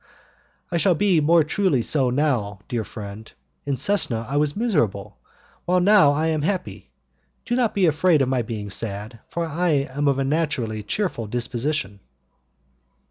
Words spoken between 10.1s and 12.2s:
a naturally cheerful disposition."